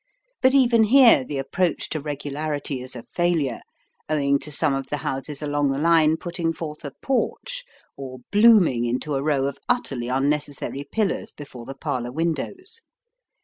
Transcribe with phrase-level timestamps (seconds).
[0.41, 3.61] But even here the approach to regularity is a failure,
[4.09, 7.63] owing to some of the houses along the line putting forth a porch,
[7.95, 12.81] or blooming into a row of utterly unnecessary pillars before the parlour windows.